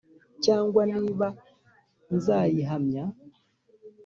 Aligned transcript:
cyangwa 0.43 0.81
niba 0.93 1.27
nzayiramya 2.15 3.03